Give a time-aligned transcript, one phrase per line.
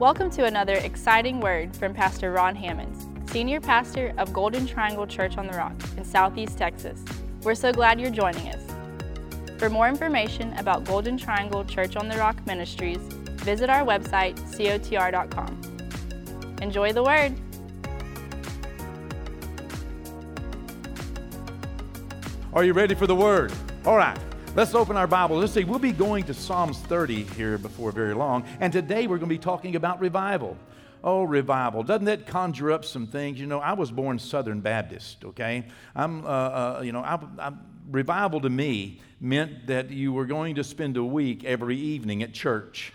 [0.00, 5.38] Welcome to another exciting word from Pastor Ron Hammonds, Senior Pastor of Golden Triangle Church
[5.38, 7.00] on the Rock in Southeast Texas.
[7.44, 8.60] We're so glad you're joining us.
[9.56, 12.98] For more information about Golden Triangle Church on the Rock Ministries,
[13.36, 15.62] visit our website, cotr.com.
[16.60, 17.32] Enjoy the word.
[22.52, 23.52] Are you ready for the word?
[23.86, 24.18] All right.
[24.56, 25.38] Let's open our Bible.
[25.38, 25.64] Let's see.
[25.64, 28.44] We'll be going to Psalms 30 here before very long.
[28.60, 30.56] And today we're going to be talking about revival.
[31.02, 31.82] Oh, revival.
[31.82, 33.40] Doesn't that conjure up some things?
[33.40, 35.64] You know, I was born Southern Baptist, okay?
[35.96, 37.52] I'm, uh, uh, you know, I, I,
[37.90, 42.32] revival to me meant that you were going to spend a week every evening at
[42.32, 42.92] church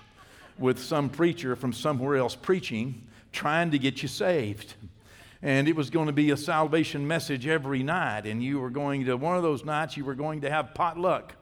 [0.57, 4.75] with some preacher from somewhere else preaching, trying to get you saved
[5.41, 9.05] and it was going to be a salvation message every night and you were going
[9.05, 11.33] to one of those nights you were going to have potluck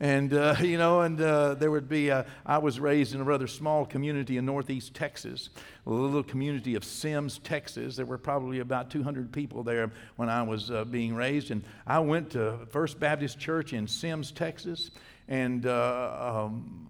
[0.00, 3.24] and, uh, you know, and uh, there would be, a, I was raised in a
[3.24, 5.50] rather small community in northeast Texas,
[5.86, 7.96] a little community of Simms, Texas.
[7.96, 11.50] There were probably about 200 people there when I was uh, being raised.
[11.50, 14.90] And I went to First Baptist Church in Simms, Texas,
[15.28, 16.88] and uh, um,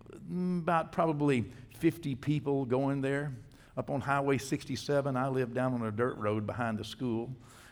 [0.63, 1.45] about probably
[1.79, 3.33] 50 people going there.
[3.77, 7.31] Up on Highway 67, I lived down on a dirt road behind the school.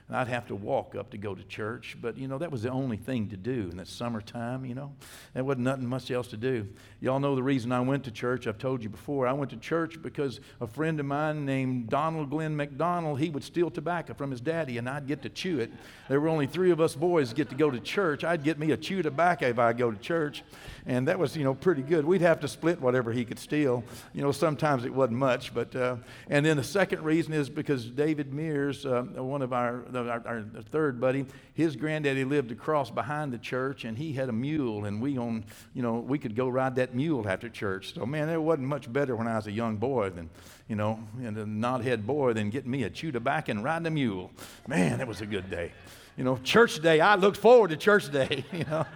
[0.09, 2.63] And I'd have to walk up to go to church, but you know, that was
[2.63, 4.93] the only thing to do in the summertime, you know.
[5.35, 6.69] There wasn't nothing much else to do.
[7.01, 8.47] Y'all know the reason I went to church.
[8.47, 9.27] I've told you before.
[9.27, 13.43] I went to church because a friend of mine named Donald Glenn McDonald, he would
[13.43, 15.73] steal tobacco from his daddy and I'd get to chew it.
[16.09, 18.23] There were only three of us boys get to go to church.
[18.23, 20.45] I'd get me a chew tobacco if I go to church.
[20.87, 22.05] And that was, you know, pretty good.
[22.05, 23.83] We'd have to split whatever he could steal.
[24.13, 25.97] You know, sometimes it wasn't much, but, uh,
[26.31, 30.45] and then the second reason is because David Mears, uh, one of our our, our,
[30.71, 35.01] third buddy, his granddaddy lived across behind the church, and he had a mule, and
[35.01, 35.45] we on,
[35.75, 37.95] you know, we could go ride that mule after church.
[37.95, 40.31] So man, it wasn't much better when I was a young boy than,
[40.69, 43.91] you know, and a knothead boy than getting me a chew tobacco and riding a
[43.91, 44.31] mule.
[44.67, 45.73] Man, that was a good day.
[46.17, 47.01] You know, church day.
[47.01, 48.45] I looked forward to church day.
[48.53, 48.87] You know.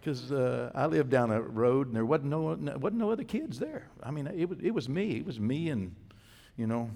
[0.00, 3.60] because uh, I lived down a road and there wasn't no, wasn't no other kids
[3.60, 3.86] there.
[4.02, 5.12] I mean, it was, it was me.
[5.12, 5.94] It was me and,
[6.56, 6.90] you know,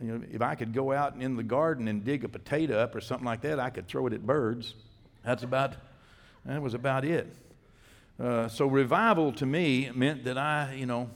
[0.00, 2.94] you know, if I could go out in the garden and dig a potato up
[2.94, 4.74] or something like that, I could throw it at birds.
[5.24, 5.74] That's about,
[6.44, 7.34] that was about it.
[8.20, 11.10] Uh, so revival to me meant that I, you know,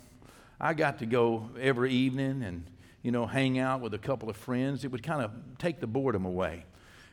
[0.60, 2.64] I got to go every evening and,
[3.02, 4.84] you know, hang out with a couple of friends.
[4.84, 6.64] It would kind of take the boredom away.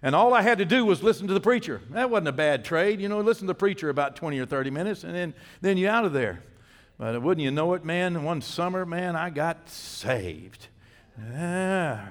[0.02, 1.82] And all I had to do was listen to the preacher.
[1.92, 3.00] That wasn't a bad trade.
[3.00, 5.92] You know, listen to the preacher about 20 or 30 minutes, and then, then you're
[5.92, 6.44] out of there.
[6.98, 8.24] But wouldn't you know it, man?
[8.24, 10.68] One summer, man, I got saved.
[11.18, 12.10] Yeah.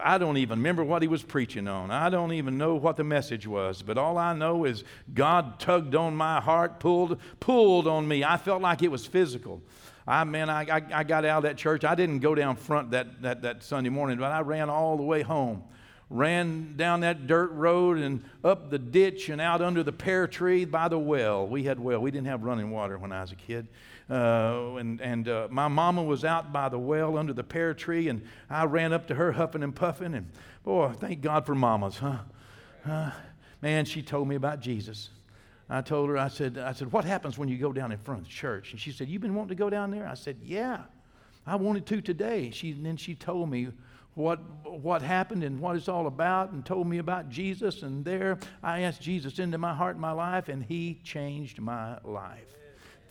[0.00, 1.90] I don't even remember what he was preaching on.
[1.90, 3.82] I don't even know what the message was.
[3.82, 8.22] But all I know is God tugged on my heart, pulled, pulled on me.
[8.24, 9.60] I felt like it was physical.
[10.06, 11.84] I man, I, I, I got out of that church.
[11.84, 15.02] I didn't go down front that, that, that Sunday morning, but I ran all the
[15.02, 15.64] way home.
[16.10, 20.64] Ran down that dirt road and up the ditch and out under the pear tree
[20.64, 21.46] by the well.
[21.46, 22.00] We had well.
[22.00, 23.68] We didn't have running water when I was a kid.
[24.10, 28.08] Uh, and and uh, my mama was out by the well under the pear tree,
[28.08, 30.14] and I ran up to her huffing and puffing.
[30.14, 30.30] And
[30.64, 32.20] boy, thank God for mamas, huh?
[32.86, 33.10] Uh,
[33.60, 35.10] man, she told me about Jesus.
[35.70, 38.20] I told her, I said, I said, what happens when you go down in front
[38.20, 38.72] of the church?
[38.72, 40.08] And she said, You've been wanting to go down there?
[40.08, 40.80] I said, Yeah,
[41.46, 42.50] I wanted to today.
[42.50, 43.68] She, and then she told me
[44.18, 47.82] what, what happened and what it's all about and told me about Jesus.
[47.84, 51.98] And there I asked Jesus into my heart and my life, and He changed my
[52.02, 52.56] life.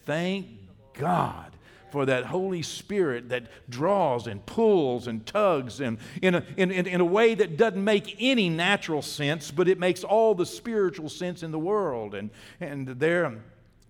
[0.06, 0.48] Thank
[0.94, 1.54] God
[1.92, 6.86] for that Holy Spirit that draws and pulls and tugs and in a, in, in,
[6.86, 11.08] in, a way that doesn't make any natural sense, but it makes all the spiritual
[11.08, 12.16] sense in the world.
[12.16, 12.30] And,
[12.60, 13.42] and there,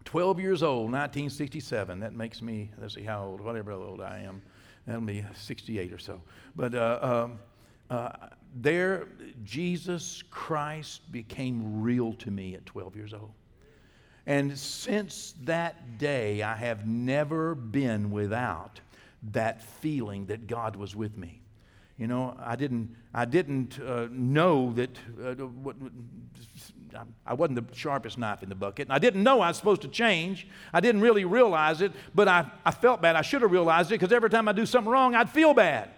[0.05, 1.99] 12 years old, 1967.
[2.01, 4.44] That makes me, let's see how old, whatever old I am.
[4.88, 6.22] That'll be 68 or so.
[6.56, 7.40] But uh, um,
[7.90, 8.09] uh,
[8.56, 9.08] there,
[9.44, 13.32] Jesus Christ became real to me at 12 years old.
[14.26, 18.79] And since that day, I have never been without
[19.32, 21.41] that feeling that God was with me.
[21.97, 25.34] You know, I didn't, I didn't uh, know that uh,
[27.26, 28.88] I wasn't the sharpest knife in the bucket.
[28.88, 30.47] And I didn't know I was supposed to change.
[30.73, 33.16] I didn't really realize it, but I, I felt bad.
[33.16, 35.90] I should have realized it because every time I do something wrong, I'd feel bad.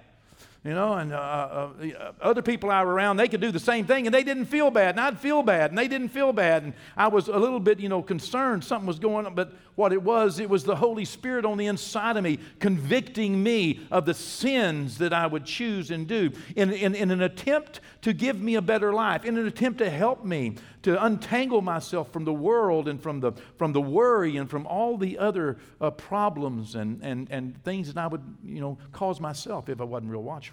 [0.66, 3.62] You know, and uh, uh, uh, other people I were around, they could do the
[3.62, 6.34] same thing and they didn't feel bad, and I'd feel bad, and they didn't feel
[6.34, 6.64] bad.
[6.64, 9.36] And I was a little bit, you know, concerned something was going on.
[9.36, 13.42] But what it was, it was the Holy Spirit on the inside of me convicting
[13.42, 17.80] me of the sins that I would choose and do in, in, in an attempt
[18.02, 22.12] to give me a better life, in an attempt to help me to untangle myself
[22.12, 25.92] from the world and from the, from the worry and from all the other uh,
[25.92, 30.12] problems and, and, and things that I would, you know, cause myself if I wasn't
[30.12, 30.49] real watchful.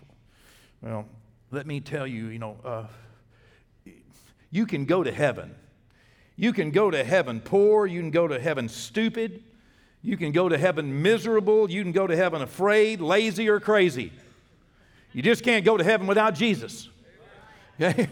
[0.86, 1.04] Well,
[1.50, 2.84] let me tell you, you know, uh,
[4.52, 5.52] you can go to heaven.
[6.36, 7.88] You can go to heaven poor.
[7.88, 9.42] You can go to heaven stupid.
[10.00, 11.68] You can go to heaven miserable.
[11.68, 14.12] You can go to heaven afraid, lazy, or crazy.
[15.12, 16.88] You just can't go to heaven without Jesus.
[17.80, 18.08] Okay?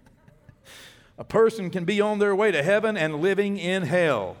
[1.18, 4.36] A person can be on their way to heaven and living in hell.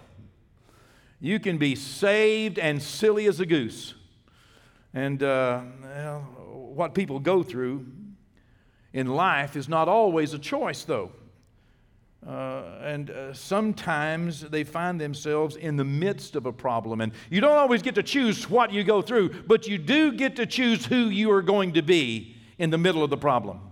[1.20, 3.92] You can be saved and silly as a goose.
[4.94, 6.41] And uh, well,
[6.74, 7.86] what people go through
[8.92, 11.12] in life is not always a choice, though.
[12.26, 17.00] Uh, and uh, sometimes they find themselves in the midst of a problem.
[17.00, 20.36] And you don't always get to choose what you go through, but you do get
[20.36, 23.71] to choose who you are going to be in the middle of the problem.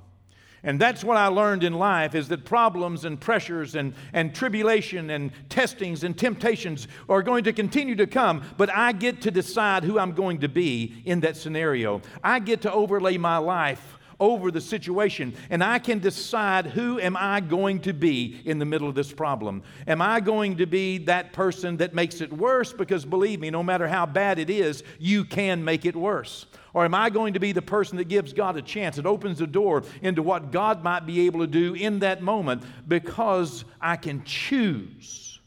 [0.62, 5.10] And that's what I learned in life is that problems and pressures and, and tribulation
[5.10, 9.84] and testings and temptations are going to continue to come, but I get to decide
[9.84, 12.02] who I'm going to be in that scenario.
[12.22, 17.16] I get to overlay my life over the situation and I can decide who am
[17.16, 19.62] I going to be in the middle of this problem.
[19.86, 23.62] Am I going to be that person that makes it worse because believe me no
[23.62, 26.46] matter how bad it is you can make it worse.
[26.72, 28.98] Or am I going to be the person that gives God a chance?
[28.98, 32.62] It opens the door into what God might be able to do in that moment
[32.86, 35.40] because I can choose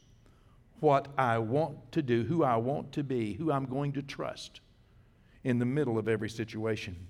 [0.80, 4.60] what I want to do, who I want to be, who I'm going to trust
[5.46, 7.08] in the middle of every situation.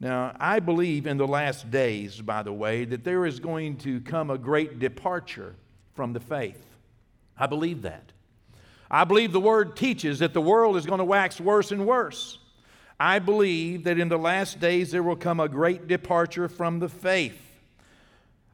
[0.00, 4.00] Now, I believe in the last days, by the way, that there is going to
[4.00, 5.54] come a great departure
[5.94, 6.62] from the faith.
[7.38, 8.12] I believe that.
[8.90, 12.38] I believe the word teaches that the world is going to wax worse and worse.
[12.98, 16.88] I believe that in the last days there will come a great departure from the
[16.88, 17.40] faith.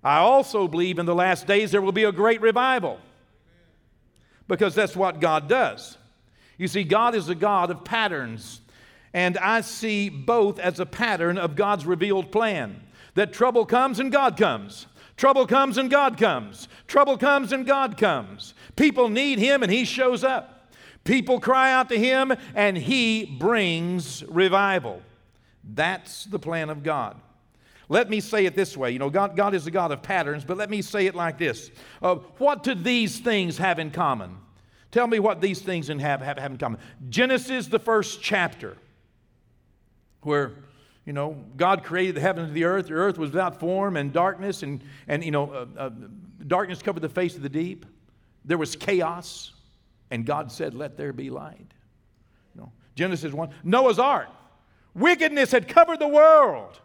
[0.02, 2.98] I also believe in the last days there will be a great revival
[4.48, 5.98] because that's what God does.
[6.56, 8.59] You see, God is a God of patterns,
[9.12, 12.82] and I see both as a pattern of God's revealed plan
[13.14, 14.86] that trouble comes and God comes.
[15.16, 16.68] Trouble comes and God comes.
[16.86, 18.54] Trouble comes and God comes.
[18.76, 20.60] People need Him and He shows up.
[21.04, 25.02] People cry out to him, and he brings revival.
[25.64, 27.16] That's the plan of God.
[27.88, 28.92] Let me say it this way.
[28.92, 31.38] You know, God, God is a God of patterns, but let me say it like
[31.38, 31.70] this.
[32.00, 34.36] Uh, what do these things have in common?
[34.92, 36.78] Tell me what these things have, have, have in common.
[37.08, 38.76] Genesis, the first chapter,
[40.22, 40.52] where,
[41.04, 42.88] you know, God created the heavens and the earth.
[42.88, 45.90] The earth was without form and darkness, and, and you know, uh, uh,
[46.46, 47.86] darkness covered the face of the deep.
[48.44, 49.52] There was chaos.
[50.10, 51.72] And God said, Let there be light.
[52.54, 53.50] You know, Genesis 1.
[53.64, 54.28] Noah's ark.
[54.94, 56.80] Wickedness had covered the world.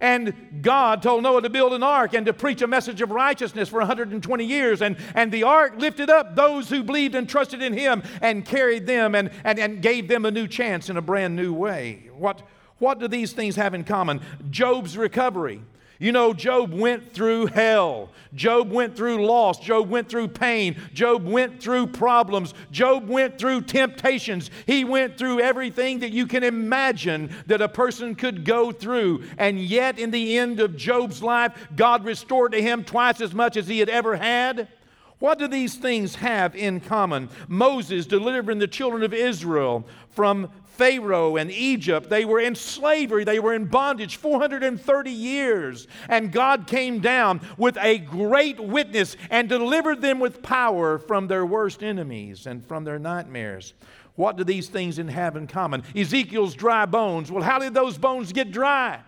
[0.00, 3.68] And God told Noah to build an ark and to preach a message of righteousness
[3.68, 4.80] for 120 years.
[4.80, 8.86] And, and the ark lifted up those who believed and trusted in Him and carried
[8.86, 12.10] them and, and, and gave them a new chance in a brand new way.
[12.16, 12.42] What,
[12.78, 14.20] what do these things have in common?
[14.50, 15.62] Job's recovery.
[16.00, 18.10] You know, Job went through hell.
[18.32, 19.58] Job went through loss.
[19.58, 20.76] Job went through pain.
[20.94, 22.54] Job went through problems.
[22.70, 24.50] Job went through temptations.
[24.66, 29.24] He went through everything that you can imagine that a person could go through.
[29.38, 33.56] And yet, in the end of Job's life, God restored to him twice as much
[33.56, 34.68] as he had ever had.
[35.18, 37.28] What do these things have in common?
[37.48, 42.08] Moses delivering the children of Israel from Pharaoh and Egypt.
[42.08, 45.88] They were in slavery, they were in bondage 430 years.
[46.08, 51.44] And God came down with a great witness and delivered them with power from their
[51.44, 53.74] worst enemies and from their nightmares.
[54.14, 55.82] What do these things have in common?
[55.96, 57.30] Ezekiel's dry bones.
[57.30, 59.00] Well, how did those bones get dry?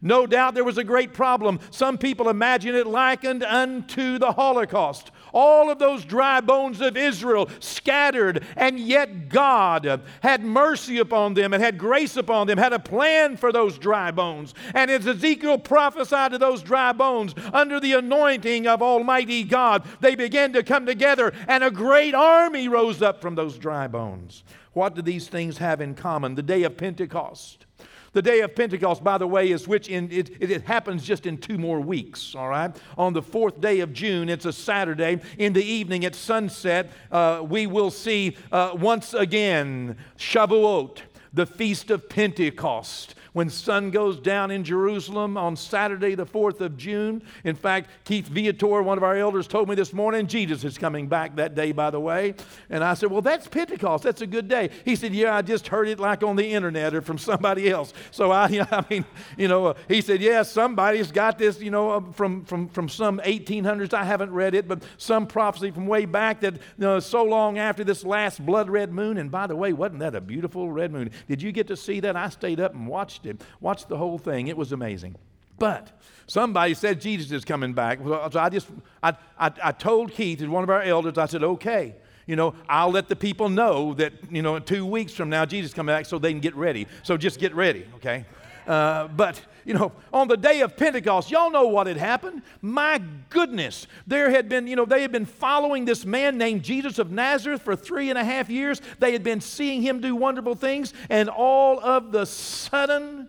[0.00, 1.58] No doubt there was a great problem.
[1.70, 5.10] Some people imagine it likened unto the Holocaust.
[5.32, 11.52] All of those dry bones of Israel scattered, and yet God had mercy upon them
[11.52, 14.54] and had grace upon them, had a plan for those dry bones.
[14.74, 20.14] And as Ezekiel prophesied to those dry bones, under the anointing of Almighty God, they
[20.14, 24.44] began to come together, and a great army rose up from those dry bones.
[24.72, 26.34] What do these things have in common?
[26.34, 27.66] The day of Pentecost.
[28.12, 31.36] The day of Pentecost, by the way, is which in, it, it, happens just in
[31.36, 32.74] two more weeks, all right?
[32.96, 35.20] On the fourth day of June, it's a Saturday.
[35.36, 41.00] In the evening at sunset, uh, we will see uh, once again Shavuot
[41.38, 46.76] the Feast of Pentecost when sun goes down in Jerusalem on Saturday, the 4th of
[46.76, 47.22] June.
[47.44, 51.06] In fact, Keith Viator, one of our elders, told me this morning Jesus is coming
[51.06, 52.34] back that day, by the way.
[52.68, 54.02] And I said, Well, that's Pentecost.
[54.02, 54.70] That's a good day.
[54.84, 57.92] He said, Yeah, I just heard it like on the internet or from somebody else.
[58.10, 59.04] So I, you know, I mean,
[59.36, 63.20] you know, he said, Yeah, somebody's got this, you know, uh, from, from, from some
[63.20, 63.94] 1800s.
[63.94, 67.58] I haven't read it, but some prophecy from way back that you know, so long
[67.58, 69.18] after this last blood red moon.
[69.18, 71.10] And by the way, wasn't that a beautiful red moon?
[71.28, 72.16] Did you get to see that?
[72.16, 74.48] I stayed up and watched it, watched the whole thing.
[74.48, 75.14] It was amazing.
[75.58, 75.90] But
[76.26, 77.98] somebody said Jesus is coming back.
[78.02, 78.68] So I just,
[79.02, 81.94] I, I, I told Keith, one of our elders, I said, okay,
[82.26, 85.70] you know, I'll let the people know that, you know, two weeks from now, Jesus
[85.70, 86.86] is coming back so they can get ready.
[87.02, 88.24] So just get ready, okay?
[88.66, 92.40] Uh, but, you know, on the day of Pentecost, y'all know what had happened.
[92.62, 96.98] My goodness, there had been, you know, they had been following this man named Jesus
[96.98, 98.80] of Nazareth for three and a half years.
[98.98, 103.28] They had been seeing him do wonderful things, and all of the sudden,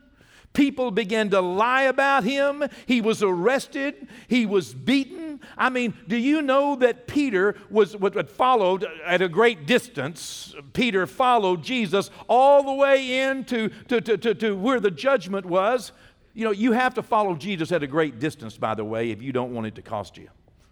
[0.53, 2.63] People began to lie about him.
[2.87, 4.07] He was arrested.
[4.27, 5.39] He was beaten.
[5.55, 10.55] I mean, do you know that Peter was what followed at a great distance?
[10.73, 15.91] Peter followed Jesus all the way into to, to, to, to where the judgment was.
[16.39, 19.21] You know, you have to follow Jesus at a great distance, by the way, if
[19.21, 20.29] you don't want it to cost you.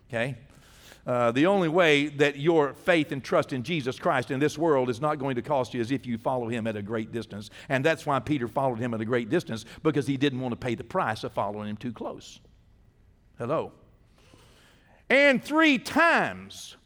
[0.08, 0.38] Okay?
[1.06, 4.90] Uh, the only way that your faith and trust in Jesus Christ in this world
[4.90, 7.50] is not going to cost you is if you follow him at a great distance.
[7.68, 10.56] And that's why Peter followed him at a great distance because he didn't want to
[10.56, 12.40] pay the price of following him too close.
[13.38, 13.74] Hello.
[15.10, 16.78] And three times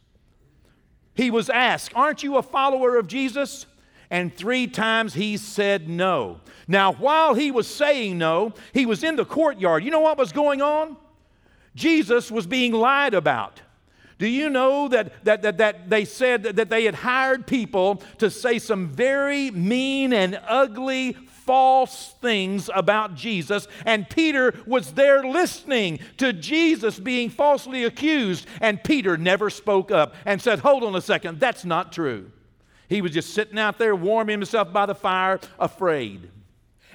[1.13, 3.67] he was asked, Aren't you a follower of Jesus?
[4.11, 6.41] And three times he said no.
[6.67, 9.83] Now, while he was saying no, he was in the courtyard.
[9.83, 10.97] You know what was going on?
[11.75, 13.61] Jesus was being lied about.
[14.19, 18.29] Do you know that, that, that, that they said that they had hired people to
[18.29, 25.99] say some very mean and ugly false things about Jesus, and Peter was there listening
[26.17, 31.01] to Jesus being falsely accused, and Peter never spoke up and said, Hold on a
[31.01, 32.29] second, that's not true.
[32.91, 36.29] He was just sitting out there warming himself by the fire, afraid.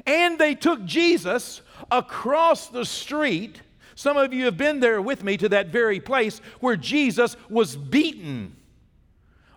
[0.06, 3.62] And they took Jesus across the street
[3.96, 7.76] some of you have been there with me to that very place where Jesus was
[7.76, 8.54] beaten.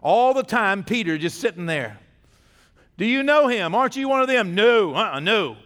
[0.01, 2.00] All the time, Peter just sitting there.
[2.98, 3.75] Do you know him?
[3.75, 4.55] Aren't you one of them?
[4.55, 5.58] No, uh-uh, no.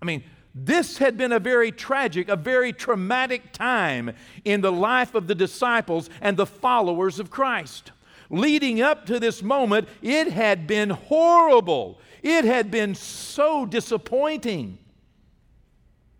[0.00, 0.22] I mean,
[0.54, 4.12] this had been a very tragic, a very traumatic time
[4.44, 7.90] in the life of the disciples and the followers of Christ.
[8.30, 11.98] Leading up to this moment, it had been horrible.
[12.22, 14.78] It had been so disappointing.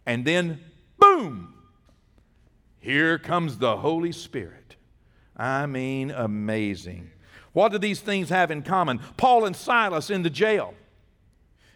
[0.06, 0.60] And then
[0.98, 1.54] boom,
[2.80, 4.76] here comes the Holy Spirit.
[5.36, 7.10] I mean, amazing.
[7.52, 9.00] What do these things have in common?
[9.16, 10.74] Paul and Silas in the jail.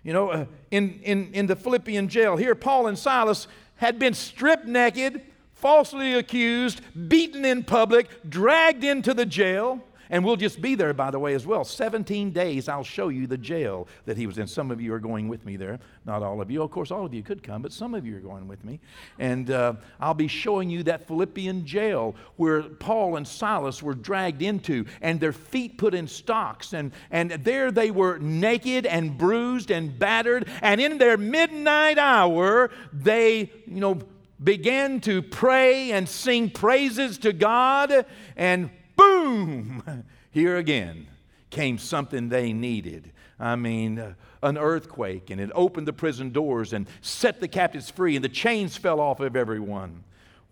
[0.02, 3.46] You know, uh, in, in, in the Philippian jail, here, Paul and Silas
[3.76, 5.22] had been stripped naked,
[5.52, 9.80] falsely accused, beaten in public, dragged into the jail.
[10.12, 11.64] And we'll just be there, by the way, as well.
[11.64, 14.47] 17 days, I'll show you the jail that he was in.
[14.47, 15.81] Some of you are going with me there.
[16.04, 16.62] Not all of you.
[16.62, 18.78] Of course, all of you could come, but some of you are going with me.
[19.19, 24.42] And uh, I'll be showing you that Philippian jail where Paul and Silas were dragged
[24.42, 26.75] into and their feet put in stocks.
[26.75, 30.47] And, and there they were naked and bruised and battered.
[30.61, 33.99] And in their midnight hour, they, you know,
[34.45, 38.04] began to pray and sing praises to God.
[38.37, 41.06] And boom, here again
[41.50, 43.12] came something they needed.
[43.38, 47.90] I mean, uh, an earthquake, and it opened the prison doors and set the captives
[47.90, 50.04] free, and the chains fell off of everyone.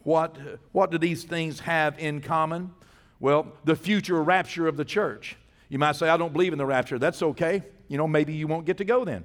[0.02, 0.36] What,
[0.72, 2.72] what do these things have in common?
[3.18, 5.36] Well, the future rapture of the church.
[5.68, 6.98] You might say, I don't believe in the rapture.
[6.98, 7.62] That's okay.
[7.88, 9.24] You know, maybe you won't get to go then.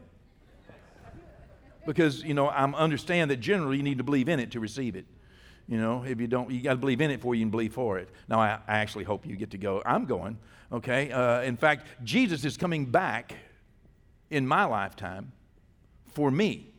[1.85, 4.95] Because, you know, I understand that generally you need to believe in it to receive
[4.95, 5.05] it.
[5.67, 7.73] You know, if you don't, you got to believe in it before you can believe
[7.73, 8.09] for it.
[8.27, 9.81] Now, I, I actually hope you get to go.
[9.85, 10.37] I'm going,
[10.71, 11.11] okay?
[11.11, 13.33] Uh, in fact, Jesus is coming back
[14.29, 15.31] in my lifetime
[16.13, 16.71] for me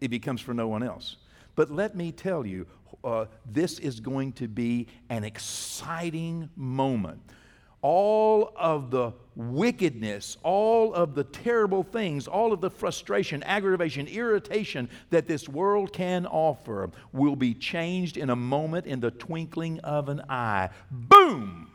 [0.00, 1.16] if he comes for no one else.
[1.54, 2.66] But let me tell you,
[3.04, 7.20] uh, this is going to be an exciting moment
[7.82, 14.88] all of the wickedness, all of the terrible things, all of the frustration, aggravation, irritation
[15.10, 20.08] that this world can offer will be changed in a moment, in the twinkling of
[20.08, 20.70] an eye.
[20.90, 21.70] Boom!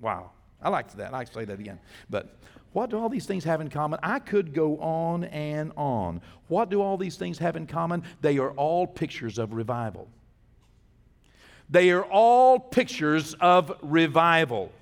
[0.00, 0.32] Wow.
[0.62, 1.08] I like that.
[1.08, 1.78] I like to say that again.
[2.10, 2.36] But
[2.72, 3.98] what do all these things have in common?
[4.02, 6.20] I could go on and on.
[6.48, 8.02] What do all these things have in common?
[8.20, 10.08] They are all pictures of revival.
[11.68, 14.72] They are all pictures of revival.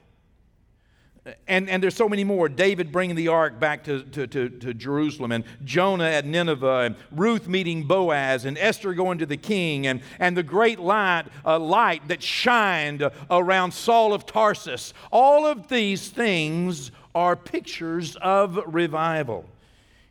[1.47, 2.49] And, and there's so many more.
[2.49, 6.97] David bringing the ark back to, to, to, to, Jerusalem, and Jonah at Nineveh, and
[7.11, 11.59] Ruth meeting Boaz, and Esther going to the king, and, and the great light, uh,
[11.59, 14.95] light that shined around Saul of Tarsus.
[15.13, 19.45] All of these things are pictures of revival.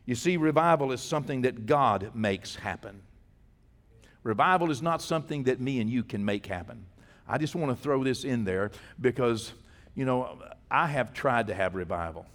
[0.06, 3.02] You see, revival is something that God makes happen.
[4.24, 6.86] Revival is not something that me and you can make happen.
[7.28, 9.54] I just want to throw this in there because,
[9.98, 10.38] you know,
[10.70, 12.28] I have tried to have revival.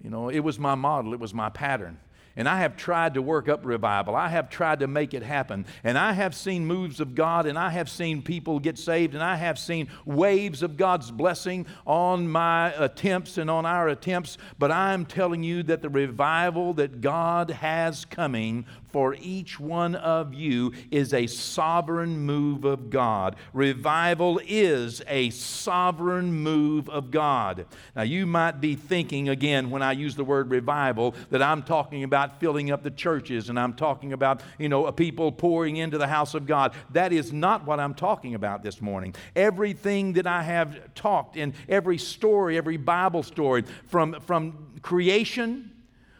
[0.00, 1.98] You know, it was my model, it was my pattern.
[2.36, 4.16] And I have tried to work up revival.
[4.16, 5.66] I have tried to make it happen.
[5.84, 9.22] And I have seen moves of God, and I have seen people get saved, and
[9.22, 14.36] I have seen waves of God's blessing on my attempts and on our attempts.
[14.58, 20.32] But I'm telling you that the revival that God has coming for each one of
[20.32, 23.34] you is a sovereign move of God.
[23.52, 27.66] Revival is a sovereign move of God.
[27.96, 32.04] Now, you might be thinking, again, when I use the word revival, that I'm talking
[32.04, 36.06] about filling up the churches and I'm talking about, you know, people pouring into the
[36.06, 36.72] house of God.
[36.92, 39.16] That is not what I'm talking about this morning.
[39.34, 45.72] Everything that I have talked in every story, every Bible story, from, from creation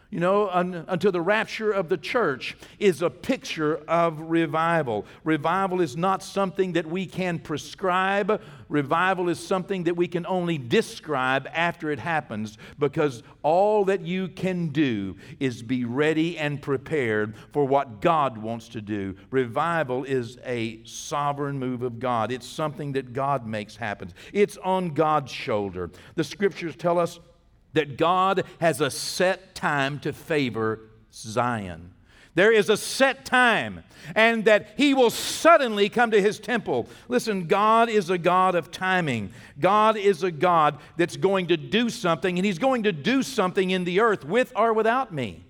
[0.09, 5.05] you know, un, until the rapture of the church is a picture of revival.
[5.23, 8.41] Revival is not something that we can prescribe.
[8.69, 14.27] Revival is something that we can only describe after it happens because all that you
[14.27, 19.15] can do is be ready and prepared for what God wants to do.
[19.31, 24.89] Revival is a sovereign move of God, it's something that God makes happen, it's on
[24.89, 25.91] God's shoulder.
[26.15, 27.19] The scriptures tell us
[27.75, 30.79] that God has a set time to favor
[31.13, 31.91] Zion.
[32.33, 36.89] There is a set time, and that He will suddenly come to His temple.
[37.07, 39.31] Listen, God is a God of timing.
[39.57, 43.71] God is a God that's going to do something, and He's going to do something
[43.71, 45.45] in the earth with or without me.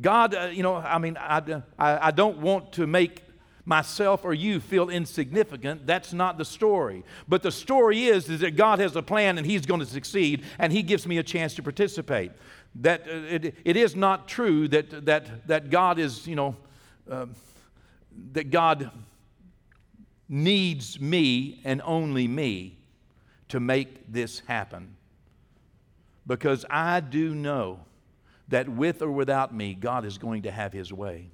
[0.00, 3.22] God, uh, you know, I mean, I, I, I don't want to make
[3.66, 5.86] myself or you feel insignificant.
[5.86, 7.04] That's not the story.
[7.28, 10.44] But the story is, is that God has a plan and He's going to succeed,
[10.58, 12.32] and He gives me a chance to participate.
[12.76, 16.56] That uh, it, it is not true that, that, that God is, you know,
[17.10, 17.26] uh,
[18.32, 18.90] that God
[20.28, 22.78] needs me and only me
[23.48, 24.96] to make this happen.
[26.26, 27.80] Because I do know
[28.48, 31.30] that with or without me, God is going to have His way.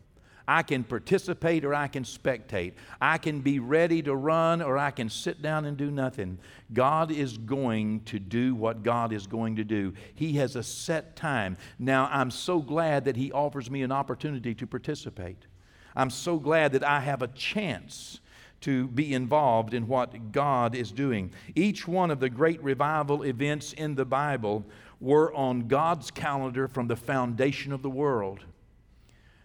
[0.47, 2.73] I can participate or I can spectate.
[3.01, 6.39] I can be ready to run or I can sit down and do nothing.
[6.73, 9.95] God is going to do what God is going to do.
[10.15, 11.57] He has a set time.
[11.79, 15.47] Now, I'm so glad that He offers me an opportunity to participate.
[15.95, 18.21] I'm so glad that I have a chance
[18.63, 21.33] to be involved in what God is doing.
[21.55, 24.65] Each one of the great revival events in the Bible
[25.01, 28.45] were on God's calendar from the foundation of the world.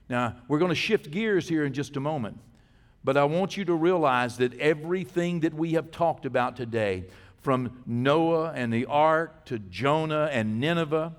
[0.09, 2.39] Now, we're going to shift gears here in just a moment,
[3.03, 7.05] but I want you to realize that everything that we have talked about today,
[7.47, 11.13] from Noah and the ark to Jonah and Nineveh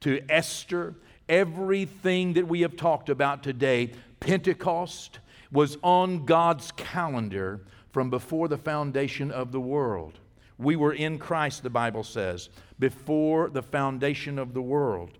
[0.00, 0.94] to Esther,
[1.28, 7.60] everything that we have talked about today, Pentecost, was on God's calendar
[7.92, 10.18] from before the foundation of the world.
[10.58, 15.16] We were in Christ, the Bible says, before the foundation of the world.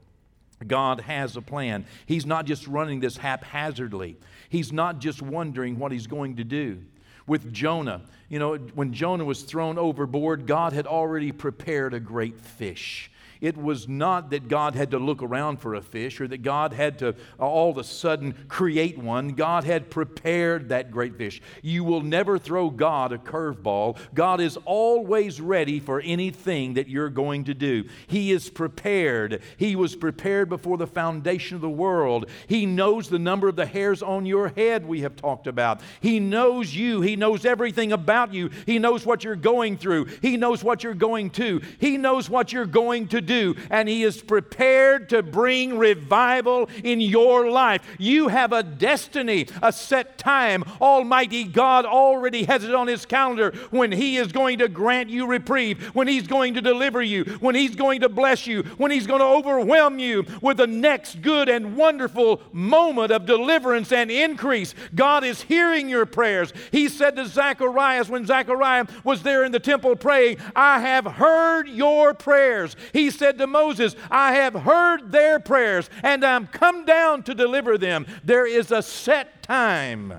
[0.66, 1.86] God has a plan.
[2.06, 4.16] He's not just running this haphazardly,
[4.48, 6.82] He's not just wondering what He's going to do.
[7.26, 12.40] With Jonah, you know, when Jonah was thrown overboard, God had already prepared a great
[12.40, 13.10] fish.
[13.40, 16.74] It was not that God had to look around for a fish or that God
[16.74, 19.28] had to all of a sudden create one.
[19.28, 21.40] God had prepared that great fish.
[21.62, 23.96] You will never throw God a curveball.
[24.14, 27.84] God is always ready for anything that you're going to do.
[28.06, 29.40] He is prepared.
[29.56, 32.28] He was prepared before the foundation of the world.
[32.46, 35.80] He knows the number of the hairs on your head, we have talked about.
[36.00, 37.00] He knows you.
[37.00, 38.50] He knows everything about you.
[38.66, 40.06] He knows what you're going through.
[40.20, 41.62] He knows what you're going to.
[41.78, 46.68] He knows what you're going to do do, and He is prepared to bring revival
[46.82, 47.80] in your life.
[47.96, 50.64] You have a destiny, a set time.
[50.80, 55.26] Almighty God already has it on His calendar when He is going to grant you
[55.26, 59.06] reprieve, when He's going to deliver you, when He's going to bless you, when He's
[59.06, 64.74] going to overwhelm you with the next good and wonderful moment of deliverance and increase.
[64.94, 66.52] God is hearing your prayers.
[66.72, 71.68] He said to Zacharias when Zachariah was there in the temple praying, I have heard
[71.68, 72.74] your prayers.
[72.92, 77.76] He said to Moses, I have heard their prayers and I'm come down to deliver
[77.76, 78.06] them.
[78.24, 80.14] There is a set time.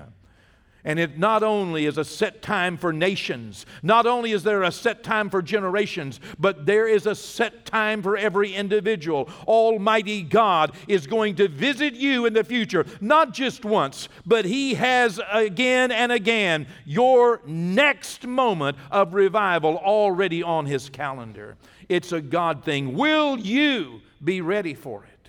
[0.84, 4.72] And it not only is a set time for nations, not only is there a
[4.72, 9.28] set time for generations, but there is a set time for every individual.
[9.46, 14.74] Almighty God is going to visit you in the future, not just once, but He
[14.74, 21.56] has again and again your next moment of revival already on His calendar.
[21.92, 22.96] It's a God thing.
[22.96, 25.28] Will you be ready for it?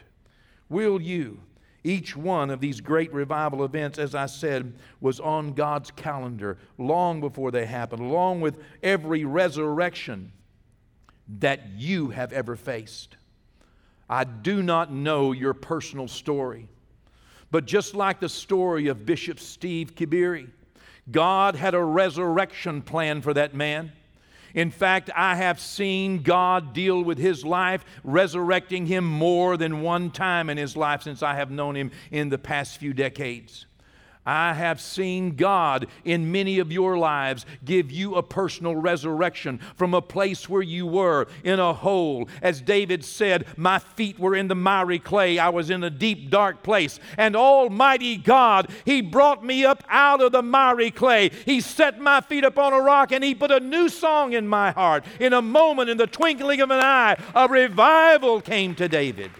[0.69, 1.41] Will you?
[1.83, 7.19] Each one of these great revival events, as I said, was on God's calendar long
[7.19, 10.31] before they happened, along with every resurrection
[11.39, 13.17] that you have ever faced.
[14.09, 16.69] I do not know your personal story,
[17.51, 20.47] but just like the story of Bishop Steve Kibiri,
[21.11, 23.91] God had a resurrection plan for that man.
[24.53, 30.11] In fact, I have seen God deal with his life, resurrecting him more than one
[30.11, 33.65] time in his life since I have known him in the past few decades.
[34.25, 39.93] I have seen God in many of your lives give you a personal resurrection from
[39.93, 42.29] a place where you were in a hole.
[42.41, 45.39] As David said, My feet were in the miry clay.
[45.39, 46.99] I was in a deep, dark place.
[47.17, 51.29] And Almighty God, He brought me up out of the miry clay.
[51.45, 54.71] He set my feet upon a rock and He put a new song in my
[54.71, 55.03] heart.
[55.19, 59.31] In a moment, in the twinkling of an eye, a revival came to David.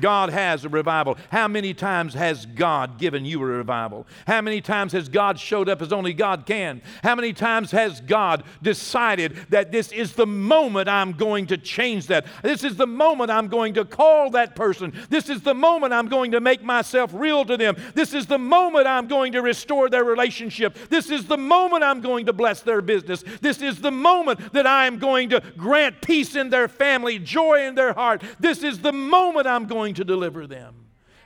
[0.00, 1.18] God has a revival.
[1.30, 4.06] How many times has God given you a revival?
[4.26, 6.82] How many times has God showed up as only God can?
[7.02, 12.06] How many times has God decided that this is the moment I'm going to change
[12.08, 12.26] that?
[12.42, 14.92] This is the moment I'm going to call that person.
[15.08, 17.76] This is the moment I'm going to make myself real to them.
[17.94, 20.76] This is the moment I'm going to restore their relationship.
[20.88, 23.22] This is the moment I'm going to bless their business.
[23.40, 27.66] This is the moment that I am going to grant peace in their family, joy
[27.66, 28.22] in their heart.
[28.38, 30.74] This is the moment I'm going going to deliver them.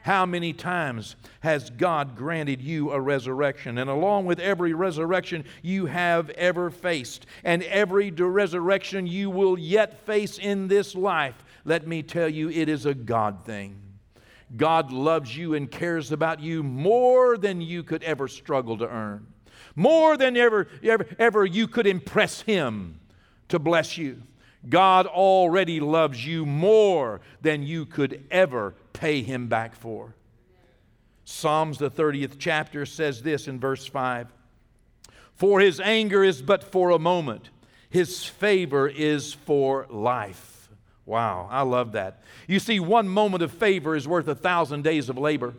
[0.04, 3.78] How many times has God granted you a resurrection?
[3.78, 9.98] And along with every resurrection you have ever faced, and every resurrection you will yet
[10.06, 13.80] face in this life, let me tell you, it is a God thing.
[14.56, 19.26] God loves you and cares about you more than you could ever struggle to earn,
[19.74, 23.00] more than ever, ever, ever you could impress Him
[23.48, 24.22] to bless you.
[24.68, 30.14] God already loves you more than you could ever pay him back for.
[31.24, 34.32] Psalms, the 30th chapter, says this in verse 5
[35.34, 37.50] For his anger is but for a moment,
[37.88, 40.68] his favor is for life.
[41.06, 42.22] Wow, I love that.
[42.46, 45.54] You see, one moment of favor is worth a thousand days of labor.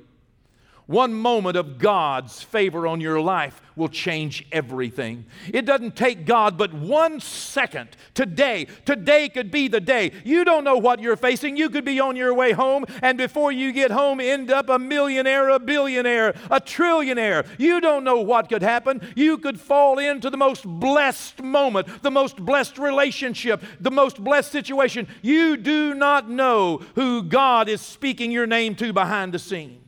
[0.88, 5.26] One moment of God's favor on your life will change everything.
[5.52, 7.90] It doesn't take God but one second.
[8.14, 10.12] Today, today could be the day.
[10.24, 11.58] You don't know what you're facing.
[11.58, 14.80] You could be on your way home, and before you get home, end up a
[14.80, 17.48] millionaire, a billionaire, a trillionaire.
[17.58, 19.02] You don't know what could happen.
[19.16, 24.52] You could fall into the most blessed moment, the most blessed relationship, the most blessed
[24.52, 25.08] situation.
[25.22, 29.85] You do not know who God is speaking your name to behind the scenes.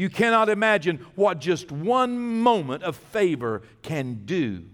[0.00, 4.64] You cannot imagine what just one moment of favor can do.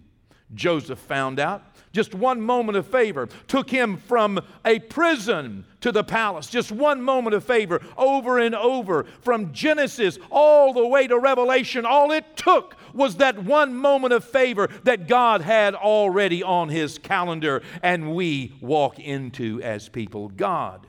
[0.54, 1.64] Joseph found out.
[1.90, 6.46] Just one moment of favor took him from a prison to the palace.
[6.46, 11.84] Just one moment of favor over and over from Genesis all the way to Revelation.
[11.84, 16.98] All it took was that one moment of favor that God had already on his
[16.98, 20.28] calendar and we walk into as people.
[20.28, 20.86] God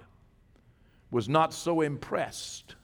[1.10, 2.76] was not so impressed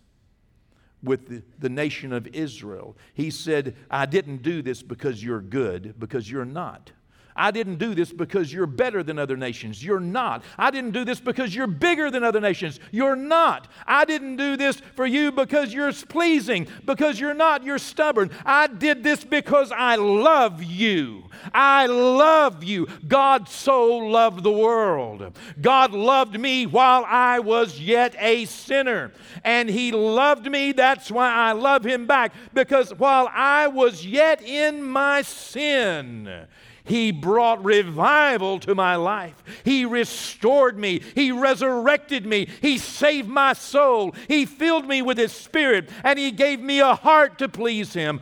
[1.04, 2.96] with the, the, nation of Israel.
[3.14, 6.92] He said, I didn't do this because you're good, because you're not.
[7.36, 9.84] I didn't do this because you're better than other nations.
[9.84, 10.44] You're not.
[10.58, 12.80] I didn't do this because you're bigger than other nations.
[12.92, 13.68] You're not.
[13.88, 17.64] I didn't do this for you because you're pleasing, because you're not.
[17.64, 18.32] You're stubborn.
[18.46, 21.26] I did this because I love you.
[21.54, 22.88] I love you.
[23.08, 25.38] God so loved the world.
[25.62, 29.12] God loved me while I was yet a sinner.
[29.44, 30.72] And He loved me.
[30.72, 36.48] That's why I love Him back, because while I was yet in my sin,
[36.86, 39.42] he brought revival to my life.
[39.64, 41.02] He restored me.
[41.16, 42.50] He resurrected me.
[42.62, 44.14] He saved my soul.
[44.28, 48.20] He filled me with His Spirit, and He gave me a heart to please Him.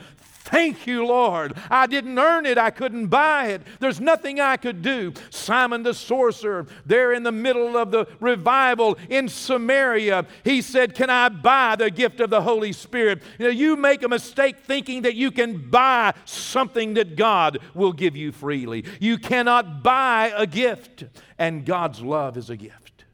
[0.51, 1.57] Thank you, Lord.
[1.69, 2.57] I didn't earn it.
[2.57, 3.61] I couldn't buy it.
[3.79, 5.13] There's nothing I could do.
[5.29, 11.09] Simon the sorcerer, there in the middle of the revival in Samaria, he said, Can
[11.09, 13.23] I buy the gift of the Holy Spirit?
[13.39, 17.93] You, know, you make a mistake thinking that you can buy something that God will
[17.93, 18.83] give you freely.
[18.99, 21.05] You cannot buy a gift,
[21.39, 23.05] and God's love is a gift.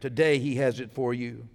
[0.00, 1.48] Today, He has it for you.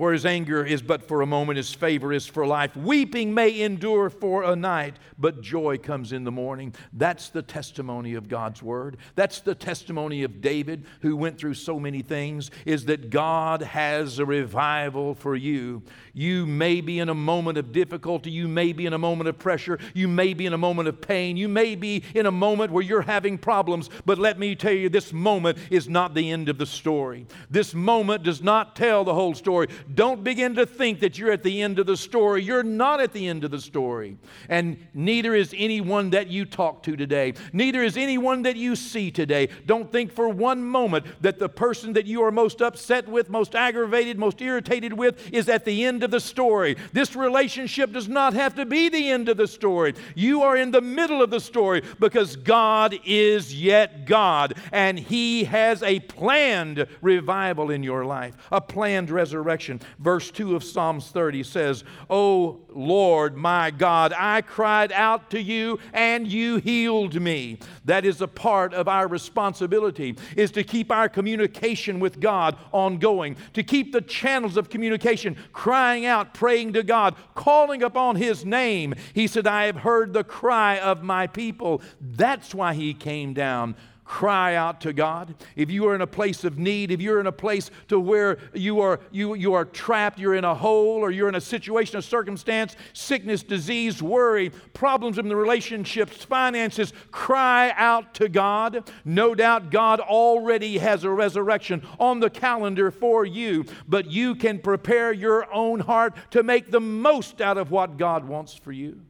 [0.00, 2.74] For his anger is but for a moment, his favor is for life.
[2.74, 6.74] Weeping may endure for a night, but joy comes in the morning.
[6.94, 8.96] That's the testimony of God's word.
[9.14, 14.18] That's the testimony of David, who went through so many things, is that God has
[14.18, 15.82] a revival for you.
[16.14, 19.38] You may be in a moment of difficulty, you may be in a moment of
[19.38, 22.72] pressure, you may be in a moment of pain, you may be in a moment
[22.72, 26.48] where you're having problems, but let me tell you, this moment is not the end
[26.48, 27.26] of the story.
[27.50, 29.68] This moment does not tell the whole story.
[29.94, 32.42] Don't begin to think that you're at the end of the story.
[32.42, 34.18] You're not at the end of the story.
[34.48, 37.34] And neither is anyone that you talk to today.
[37.52, 39.48] Neither is anyone that you see today.
[39.66, 43.54] Don't think for one moment that the person that you are most upset with, most
[43.54, 46.76] aggravated, most irritated with is at the end of the story.
[46.92, 49.94] This relationship does not have to be the end of the story.
[50.14, 55.44] You are in the middle of the story because God is yet God and He
[55.44, 59.79] has a planned revival in your life, a planned resurrection.
[59.98, 65.78] Verse 2 of Psalms 30 says, O Lord my God, I cried out to you
[65.92, 67.58] and you healed me.
[67.84, 73.36] That is a part of our responsibility is to keep our communication with God ongoing,
[73.54, 78.94] to keep the channels of communication crying out, praying to God, calling upon his name.
[79.14, 81.82] He said, I have heard the cry of my people.
[82.00, 83.76] That's why he came down
[84.10, 85.36] cry out to God.
[85.54, 88.38] If you are in a place of need, if you're in a place to where
[88.52, 91.96] you are you you are trapped, you're in a hole or you're in a situation
[91.96, 98.90] of circumstance, sickness, disease, worry, problems in the relationships, finances, cry out to God.
[99.04, 104.58] No doubt God already has a resurrection on the calendar for you, but you can
[104.58, 109.00] prepare your own heart to make the most out of what God wants for you.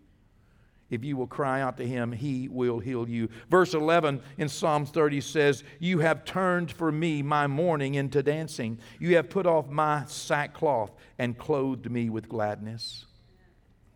[0.91, 3.29] If you will cry out to him, he will heal you.
[3.49, 8.79] Verse 11 in Psalms 30 says, You have turned for me my mourning into dancing.
[8.99, 13.07] You have put off my sackcloth and clothed me with gladness.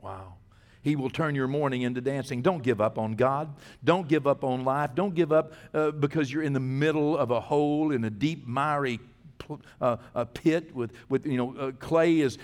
[0.00, 0.34] Wow.
[0.82, 2.42] He will turn your mourning into dancing.
[2.42, 3.56] Don't give up on God.
[3.82, 4.90] Don't give up on life.
[4.94, 8.46] Don't give up uh, because you're in the middle of a hole in a deep,
[8.46, 9.00] miry
[9.80, 12.38] uh, a pit with, with you know, uh, clay is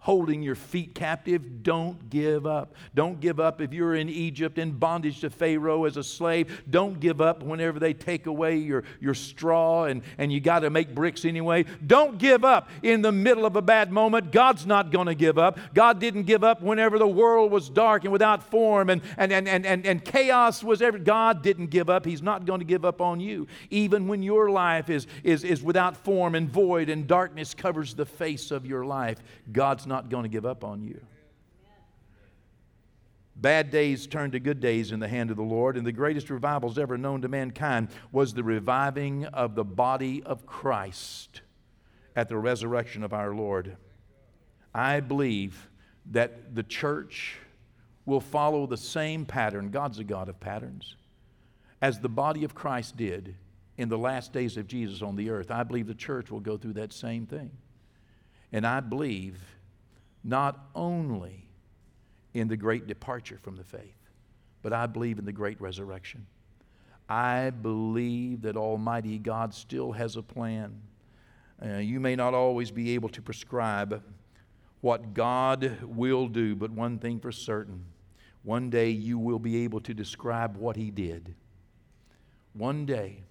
[0.00, 2.74] holding your feet captive, don't give up.
[2.94, 6.62] Don't give up if you're in Egypt in bondage to Pharaoh as a slave.
[6.68, 10.70] Don't give up whenever they take away your, your straw and, and you got to
[10.70, 11.64] make bricks anyway.
[11.86, 14.32] Don't give up in the middle of a bad moment.
[14.32, 15.58] God's not going to give up.
[15.74, 19.48] God didn't give up whenever the world was dark and without form and, and, and,
[19.48, 20.98] and, and, and chaos was ever.
[20.98, 22.04] God didn't give up.
[22.04, 23.46] He's not going to give up on you.
[23.70, 28.06] Even when your life is, is, is without form and void and darkness covers the
[28.06, 29.18] face of your life,
[29.52, 31.00] God's not not going to give up on you.
[33.36, 36.30] Bad days turned to good days in the hand of the Lord, and the greatest
[36.30, 41.40] revivals ever known to mankind was the reviving of the body of Christ
[42.14, 43.76] at the resurrection of our Lord.
[44.72, 45.68] I believe
[46.12, 47.36] that the church
[48.06, 50.94] will follow the same pattern, God's a God of patterns,
[51.82, 53.34] as the body of Christ did
[53.76, 55.50] in the last days of Jesus on the earth.
[55.50, 57.50] I believe the church will go through that same thing.
[58.52, 59.40] And I believe
[60.24, 61.46] not only
[62.32, 64.10] in the great departure from the faith,
[64.62, 66.26] but I believe in the great resurrection.
[67.08, 70.80] I believe that Almighty God still has a plan.
[71.64, 74.02] Uh, you may not always be able to prescribe
[74.80, 77.84] what God will do, but one thing for certain
[78.44, 81.34] one day you will be able to describe what He did.
[82.52, 83.24] One day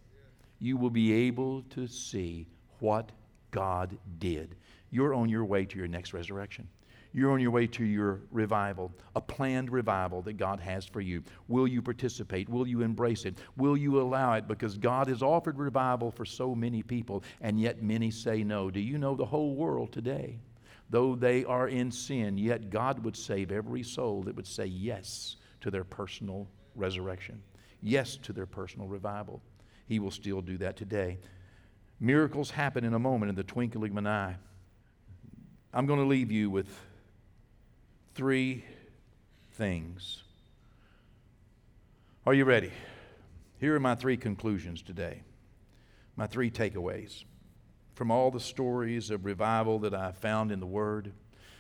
[0.60, 2.48] you will be able to see
[2.80, 3.12] what
[3.52, 4.56] God did.
[4.90, 6.68] You're on your way to your next resurrection.
[7.16, 11.22] You're on your way to your revival, a planned revival that God has for you.
[11.48, 12.50] Will you participate?
[12.50, 13.38] Will you embrace it?
[13.56, 14.48] Will you allow it?
[14.48, 18.72] Because God has offered revival for so many people, and yet many say no.
[18.72, 20.40] Do you know the whole world today?
[20.90, 25.36] Though they are in sin, yet God would save every soul that would say yes
[25.62, 27.42] to their personal resurrection,
[27.82, 29.42] yes to their personal revival.
[29.86, 31.20] He will still do that today.
[32.00, 34.36] Miracles happen in a moment, in the twinkling of an eye.
[35.74, 36.68] I'm going to leave you with
[38.16, 38.64] three
[39.54, 40.24] things.
[42.26, 42.72] Are you ready?
[43.60, 45.24] Here are my three conclusions today,
[46.16, 47.24] my three takeaways
[47.96, 51.14] from all the stories of revival that I found in the Word.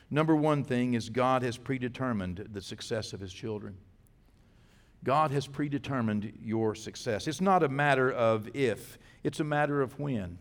[0.10, 3.78] Number one thing is God has predetermined the success of His children.
[5.04, 7.28] God has predetermined your success.
[7.28, 10.38] It's not a matter of if, it's a matter of when.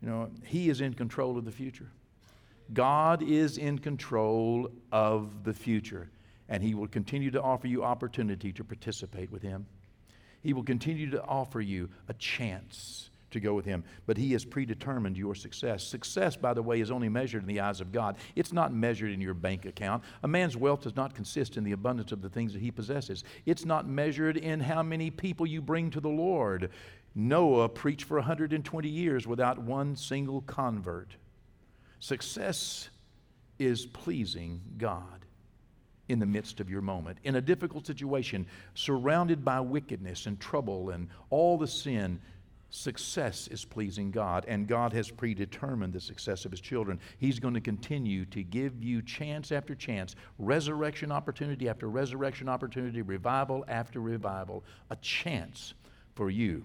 [0.00, 1.90] You know, He is in control of the future.
[2.72, 6.10] God is in control of the future,
[6.48, 9.66] and He will continue to offer you opportunity to participate with Him.
[10.42, 13.84] He will continue to offer you a chance to go with Him.
[14.06, 15.82] But He has predetermined your success.
[15.82, 18.16] Success, by the way, is only measured in the eyes of God.
[18.36, 20.02] It's not measured in your bank account.
[20.22, 23.24] A man's wealth does not consist in the abundance of the things that he possesses,
[23.46, 26.70] it's not measured in how many people you bring to the Lord.
[27.14, 31.16] Noah preached for 120 years without one single convert.
[32.00, 32.88] Success
[33.58, 35.24] is pleasing God
[36.08, 37.18] in the midst of your moment.
[37.24, 42.20] In a difficult situation, surrounded by wickedness and trouble and all the sin,
[42.70, 47.00] success is pleasing God, and God has predetermined the success of His children.
[47.18, 53.02] He's going to continue to give you chance after chance, resurrection opportunity after resurrection opportunity,
[53.02, 55.74] revival after revival, a chance
[56.14, 56.64] for you.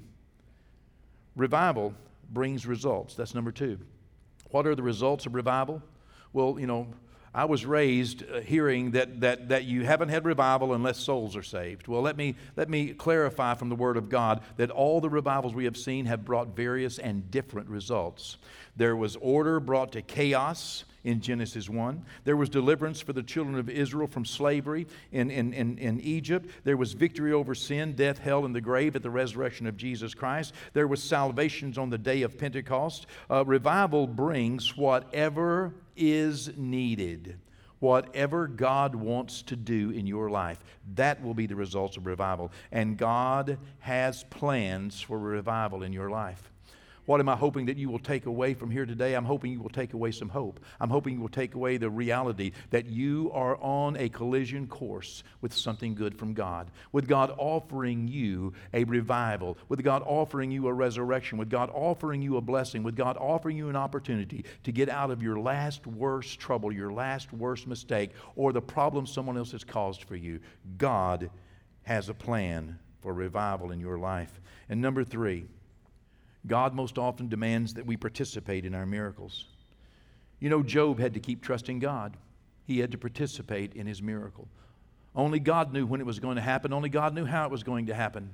[1.35, 1.93] Revival
[2.31, 3.15] brings results.
[3.15, 3.79] That's number two.
[4.53, 5.81] What are the results of revival?
[6.31, 6.93] Well, you know,
[7.33, 11.41] I was raised uh, hearing that, that, that you haven't had revival unless souls are
[11.41, 11.87] saved.
[11.87, 15.55] Well, let me, let me clarify from the Word of God that all the revivals
[15.55, 18.37] we have seen have brought various and different results.
[18.75, 22.03] There was order brought to chaos in Genesis 1.
[22.23, 26.49] There was deliverance for the children of Israel from slavery in, in, in, in, Egypt.
[26.63, 30.13] There was victory over sin, death, hell, and the grave at the resurrection of Jesus
[30.13, 30.53] Christ.
[30.73, 33.07] There was salvations on the day of Pentecost.
[33.29, 37.37] Uh, revival brings whatever is needed.
[37.79, 40.63] Whatever God wants to do in your life,
[40.95, 42.49] that will be the results of revival.
[42.71, 46.52] And God has plans for revival in your life.
[47.05, 49.13] What am I hoping that you will take away from here today?
[49.13, 50.61] I'm hoping you will take away some hope.
[50.79, 55.23] I'm hoping you will take away the reality that you are on a collision course
[55.41, 60.67] with something good from God, with God offering you a revival, with God offering you
[60.67, 64.71] a resurrection, with God offering you a blessing, with God offering you an opportunity to
[64.71, 69.37] get out of your last worst trouble, your last worst mistake, or the problem someone
[69.37, 70.39] else has caused for you.
[70.77, 71.29] God
[71.83, 74.39] has a plan for revival in your life.
[74.69, 75.47] And number three,
[76.47, 79.45] God most often demands that we participate in our miracles.
[80.39, 82.17] You know, Job had to keep trusting God,
[82.65, 84.47] he had to participate in his miracle.
[85.15, 87.63] Only God knew when it was going to happen, only God knew how it was
[87.63, 88.31] going to happen.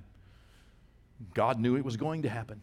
[1.33, 2.61] God knew it was going to happen.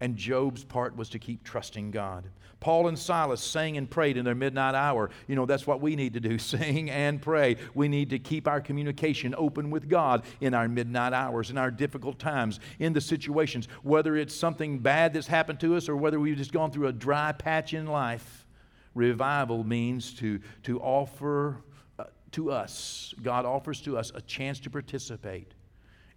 [0.00, 2.24] And Job's part was to keep trusting God.
[2.60, 5.10] Paul and Silas sang and prayed in their midnight hour.
[5.26, 7.56] You know, that's what we need to do sing and pray.
[7.74, 11.70] We need to keep our communication open with God in our midnight hours, in our
[11.70, 16.20] difficult times, in the situations, whether it's something bad that's happened to us or whether
[16.20, 18.46] we've just gone through a dry patch in life.
[18.94, 21.56] Revival means to, to offer
[21.98, 25.52] uh, to us, God offers to us a chance to participate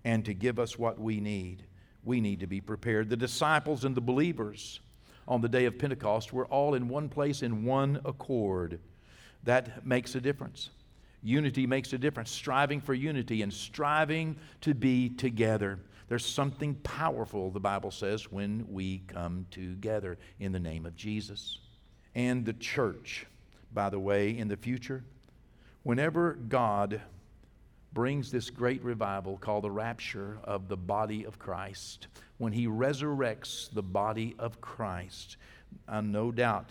[0.04, 1.64] and to give us what we need
[2.04, 3.10] we need to be prepared.
[3.10, 4.80] The disciples and the believers
[5.28, 8.80] on the day of Pentecost were all in one place in one accord.
[9.44, 10.70] That makes a difference.
[11.22, 12.30] Unity makes a difference.
[12.32, 15.80] Striving for unity and striving to be together.
[16.10, 21.60] There's something powerful, the Bible says, when we come together in the name of Jesus.
[22.14, 23.26] And the church,
[23.74, 25.04] by the way, in the future,
[25.84, 27.02] whenever God
[27.94, 32.08] brings this great revival called the rapture of the body of Christ.
[32.38, 35.38] When he resurrects the body of Christ,
[35.88, 36.70] uh, no doubt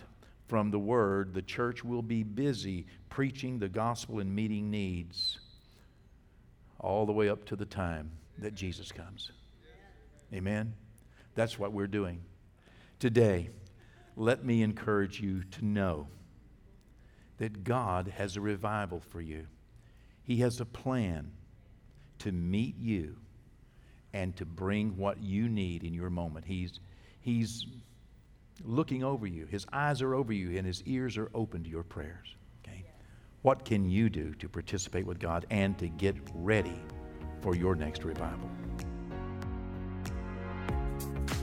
[0.49, 5.39] from the word, the church will be busy preaching the gospel and meeting needs
[6.81, 9.31] all the way up to the time that Jesus comes.
[10.35, 10.75] Amen?
[11.35, 12.21] That's what we're doing.
[12.99, 13.51] Today,
[14.17, 16.09] let me encourage you to know
[17.39, 19.47] that God has a revival for you.
[20.25, 21.33] He has a plan
[22.21, 23.17] to meet you
[24.13, 26.45] and to bring what you need in your moment.
[26.45, 26.81] He's,
[27.21, 27.67] he's
[28.65, 29.47] looking over you.
[29.47, 32.37] His eyes are over you and his ears are open to your prayers.
[32.63, 32.85] Okay?
[33.43, 36.81] What can you do to participate with God and to get ready
[37.41, 38.49] for your next revival?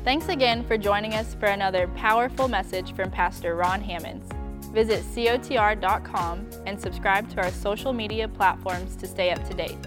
[0.06, 4.30] Thanks again for joining us for another powerful message from Pastor Ron Hammonds.
[4.72, 9.78] Visit COTR.com and subscribe to our social media platforms to stay up to date.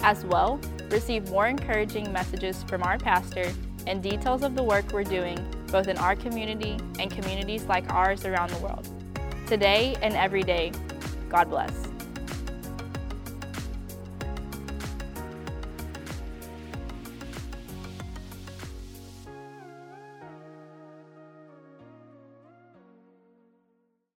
[0.00, 3.52] As well, receive more encouraging messages from our pastor
[3.86, 8.24] and details of the work we're doing both in our community and communities like ours
[8.24, 8.88] around the world.
[9.46, 10.72] Today and every day,
[11.28, 11.72] God bless.